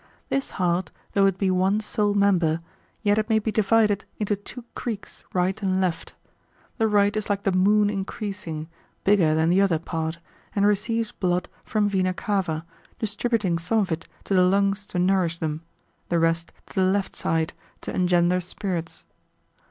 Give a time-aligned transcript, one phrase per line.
[0.29, 2.59] This heart, though it be one sole member,
[3.03, 6.15] yet it may be divided into two creeks right and left.
[6.79, 8.67] The right is like the moon increasing,
[9.03, 10.17] bigger than the other part,
[10.55, 12.65] and receives blood from vena cava,
[12.97, 15.61] distributing some of it to the lungs to nourish them;
[16.09, 19.05] the rest to the left side, to engender spirits.